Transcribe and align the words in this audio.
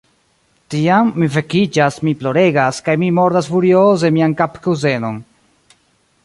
Tiam, 0.75 1.11
mi 1.23 1.27
vekiĝas, 1.35 1.99
mi 2.07 2.13
ploregas, 2.21 2.79
kaj 2.87 2.95
mi 3.03 3.11
mordas 3.19 3.51
furioze 3.53 4.11
mian 4.17 4.35
kapkusenon. 4.41 5.23